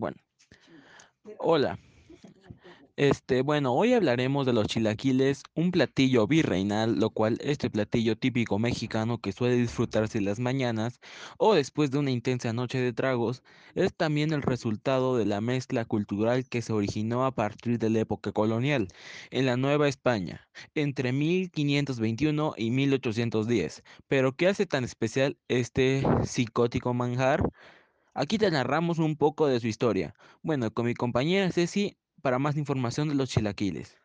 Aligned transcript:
Bueno, 0.00 0.16
hola. 1.38 1.78
Este, 2.96 3.42
bueno, 3.42 3.74
hoy 3.74 3.92
hablaremos 3.92 4.46
de 4.46 4.54
los 4.54 4.66
chilaquiles, 4.66 5.42
un 5.54 5.70
platillo 5.72 6.26
virreinal, 6.26 6.98
lo 6.98 7.10
cual 7.10 7.36
este 7.42 7.68
platillo 7.68 8.16
típico 8.16 8.58
mexicano 8.58 9.18
que 9.18 9.32
suele 9.32 9.56
disfrutarse 9.56 10.16
en 10.16 10.24
las 10.24 10.38
mañanas 10.38 11.00
o 11.36 11.54
después 11.54 11.90
de 11.90 11.98
una 11.98 12.10
intensa 12.12 12.54
noche 12.54 12.78
de 12.78 12.94
tragos, 12.94 13.42
es 13.74 13.94
también 13.94 14.32
el 14.32 14.40
resultado 14.40 15.18
de 15.18 15.26
la 15.26 15.42
mezcla 15.42 15.84
cultural 15.84 16.48
que 16.48 16.62
se 16.62 16.72
originó 16.72 17.26
a 17.26 17.34
partir 17.34 17.78
de 17.78 17.90
la 17.90 18.00
época 18.00 18.32
colonial 18.32 18.88
en 19.30 19.44
la 19.44 19.58
Nueva 19.58 19.86
España, 19.88 20.48
entre 20.74 21.12
1521 21.12 22.54
y 22.56 22.70
1810. 22.70 23.82
Pero 24.08 24.34
¿qué 24.34 24.48
hace 24.48 24.64
tan 24.64 24.84
especial 24.84 25.36
este 25.48 26.02
psicótico 26.24 26.94
manjar? 26.94 27.42
Aquí 28.20 28.36
te 28.36 28.50
narramos 28.50 28.98
un 28.98 29.16
poco 29.16 29.46
de 29.46 29.58
su 29.60 29.66
historia. 29.66 30.14
Bueno, 30.42 30.70
con 30.74 30.84
mi 30.84 30.92
compañera 30.92 31.50
Ceci 31.50 31.96
para 32.20 32.38
más 32.38 32.58
información 32.58 33.08
de 33.08 33.14
los 33.14 33.30
chilaquiles. 33.30 33.96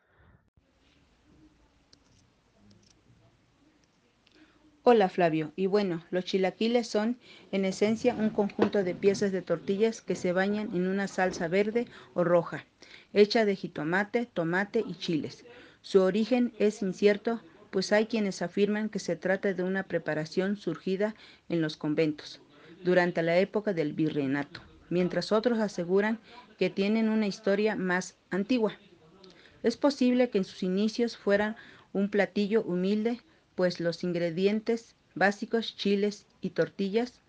Hola 4.83 5.09
Flavio, 5.09 5.51
y 5.57 5.65
bueno, 5.65 6.01
los 6.11 6.23
chilaquiles 6.23 6.87
son 6.87 7.17
en 7.51 7.65
esencia 7.65 8.15
un 8.15 8.29
conjunto 8.29 8.85
de 8.85 8.95
piezas 8.95 9.33
de 9.33 9.41
tortillas 9.41 9.99
que 9.99 10.15
se 10.15 10.31
bañan 10.31 10.73
en 10.73 10.87
una 10.87 11.09
salsa 11.09 11.49
verde 11.49 11.85
o 12.13 12.23
roja, 12.23 12.63
hecha 13.11 13.43
de 13.43 13.57
jitomate, 13.57 14.27
tomate 14.27 14.81
y 14.87 14.95
chiles. 14.95 15.43
Su 15.81 16.01
origen 16.01 16.53
es 16.57 16.81
incierto, 16.81 17.41
pues 17.69 17.91
hay 17.91 18.05
quienes 18.05 18.41
afirman 18.41 18.87
que 18.87 18.99
se 18.99 19.17
trata 19.17 19.53
de 19.53 19.63
una 19.63 19.83
preparación 19.83 20.55
surgida 20.55 21.15
en 21.49 21.61
los 21.61 21.75
conventos 21.75 22.39
durante 22.85 23.23
la 23.23 23.37
época 23.39 23.73
del 23.73 23.93
virreinato, 23.93 24.61
mientras 24.91 25.31
otros 25.31 25.57
aseguran 25.57 26.19
que 26.59 26.69
tienen 26.69 27.09
una 27.09 27.25
historia 27.25 27.75
más 27.75 28.15
antigua. 28.29 28.77
Es 29.63 29.75
posible 29.75 30.29
que 30.29 30.37
en 30.37 30.43
sus 30.43 30.61
inicios 30.61 31.17
fueran 31.17 31.55
un 31.93 32.09
platillo 32.09 32.61
humilde, 32.61 33.21
pues 33.55 33.79
los 33.79 34.03
ingredientes 34.03 34.95
básicos, 35.15 35.75
chiles 35.75 36.27
y 36.41 36.51
tortillas, 36.51 37.21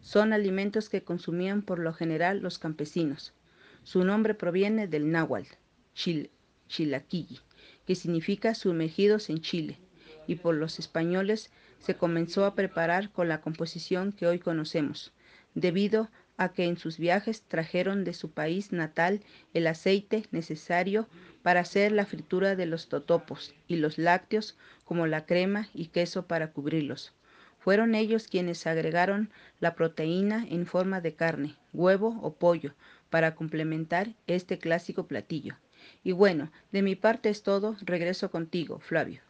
son 0.00 0.32
alimentos 0.32 0.88
que 0.88 1.02
consumían 1.02 1.60
por 1.60 1.78
lo 1.78 1.92
general 1.92 2.40
los 2.40 2.58
campesinos. 2.58 3.34
Su 3.82 4.04
nombre 4.04 4.32
proviene 4.34 4.88
del 4.88 5.10
náhuatl, 5.10 5.52
chil, 5.94 6.30
chilaquilli, 6.68 7.40
que 7.86 7.96
significa 7.96 8.54
sumergidos 8.54 9.28
en 9.28 9.42
chile, 9.42 9.78
y 10.26 10.36
por 10.36 10.54
los 10.54 10.78
españoles 10.78 11.50
se 11.78 11.96
comenzó 11.96 12.44
a 12.44 12.54
preparar 12.54 13.10
con 13.10 13.28
la 13.28 13.40
composición 13.40 14.12
que 14.12 14.26
hoy 14.26 14.38
conocemos, 14.38 15.12
debido 15.54 16.10
a 16.36 16.52
que 16.52 16.64
en 16.64 16.76
sus 16.76 16.98
viajes 16.98 17.42
trajeron 17.42 18.04
de 18.04 18.14
su 18.14 18.30
país 18.30 18.72
natal 18.72 19.20
el 19.54 19.66
aceite 19.66 20.24
necesario 20.30 21.08
para 21.42 21.60
hacer 21.60 21.92
la 21.92 22.06
fritura 22.06 22.56
de 22.56 22.66
los 22.66 22.88
totopos 22.88 23.54
y 23.68 23.76
los 23.76 23.98
lácteos 23.98 24.56
como 24.84 25.06
la 25.06 25.26
crema 25.26 25.68
y 25.74 25.86
queso 25.86 26.26
para 26.26 26.52
cubrirlos. 26.52 27.12
Fueron 27.58 27.94
ellos 27.94 28.26
quienes 28.26 28.66
agregaron 28.66 29.30
la 29.60 29.74
proteína 29.74 30.44
en 30.48 30.66
forma 30.66 31.00
de 31.00 31.14
carne, 31.14 31.54
huevo 31.72 32.18
o 32.20 32.34
pollo 32.34 32.74
para 33.08 33.34
complementar 33.36 34.14
este 34.26 34.58
clásico 34.58 35.06
platillo. 35.06 35.54
Y 36.02 36.12
bueno, 36.12 36.50
de 36.72 36.82
mi 36.82 36.96
parte 36.96 37.28
es 37.28 37.42
todo. 37.42 37.76
Regreso 37.82 38.30
contigo, 38.30 38.80
Flavio. 38.80 39.20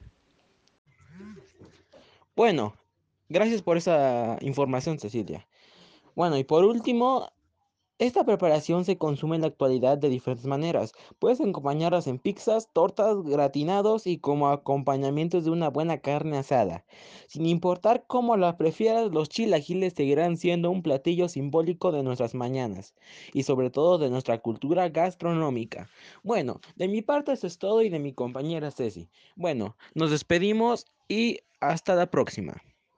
Bueno, 2.34 2.74
gracias 3.28 3.62
por 3.62 3.76
esa 3.76 4.38
información, 4.40 4.98
Cecilia. 4.98 5.46
Bueno, 6.14 6.38
y 6.38 6.44
por 6.44 6.64
último, 6.64 7.30
esta 8.06 8.24
preparación 8.24 8.84
se 8.84 8.98
consume 8.98 9.36
en 9.36 9.42
la 9.42 9.46
actualidad 9.46 9.96
de 9.96 10.08
diferentes 10.08 10.46
maneras. 10.46 10.92
Puedes 11.20 11.40
acompañarlas 11.40 12.08
en 12.08 12.18
pizzas, 12.18 12.68
tortas, 12.72 13.22
gratinados 13.22 14.08
y 14.08 14.18
como 14.18 14.48
acompañamientos 14.48 15.44
de 15.44 15.50
una 15.50 15.70
buena 15.70 15.98
carne 15.98 16.38
asada. 16.38 16.84
Sin 17.28 17.46
importar 17.46 18.04
cómo 18.08 18.36
la 18.36 18.56
prefieras, 18.56 19.12
los 19.12 19.28
chilaquiles 19.28 19.92
seguirán 19.94 20.36
siendo 20.36 20.68
un 20.72 20.82
platillo 20.82 21.28
simbólico 21.28 21.92
de 21.92 22.02
nuestras 22.02 22.34
mañanas 22.34 22.94
y 23.32 23.44
sobre 23.44 23.70
todo 23.70 23.98
de 23.98 24.10
nuestra 24.10 24.38
cultura 24.38 24.88
gastronómica. 24.88 25.88
Bueno, 26.24 26.60
de 26.74 26.88
mi 26.88 27.02
parte 27.02 27.30
eso 27.30 27.46
es 27.46 27.58
todo 27.58 27.82
y 27.82 27.88
de 27.88 28.00
mi 28.00 28.12
compañera 28.12 28.72
Ceci. 28.72 29.08
Bueno, 29.36 29.76
nos 29.94 30.10
despedimos 30.10 30.86
y 31.06 31.38
hasta 31.60 31.94
la 31.94 32.10
próxima. 32.10 32.60